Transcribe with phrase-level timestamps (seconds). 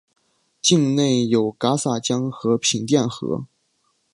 [0.63, 3.45] 境内有戛洒江和平甸河。